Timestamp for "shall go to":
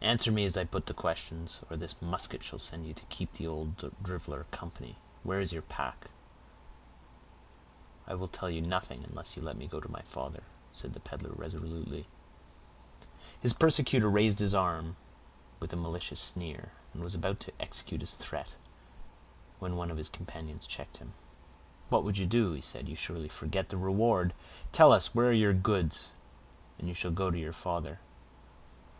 26.94-27.38